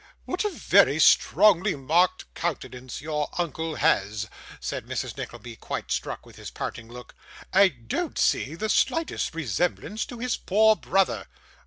'What 0.25 0.43
a 0.43 0.49
very 0.49 0.97
strongly 0.97 1.75
marked 1.75 2.33
countenance 2.33 3.01
your 3.01 3.29
uncle 3.37 3.75
has!' 3.75 4.27
said 4.59 4.87
Mrs 4.87 5.15
Nickleby, 5.15 5.57
quite 5.57 5.91
struck 5.91 6.25
with 6.25 6.37
his 6.37 6.49
parting 6.49 6.91
look. 6.91 7.13
'I 7.53 7.67
don't 7.85 8.17
see 8.17 8.55
the 8.55 8.67
slightest 8.69 9.35
resemblance 9.35 10.03
to 10.07 10.17
his 10.17 10.37
poor 10.37 10.75
brother. 10.75 11.27